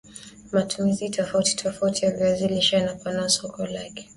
[0.51, 4.09] Matumizi tofauti tofauti ya viazi lishe yanapanua soko lake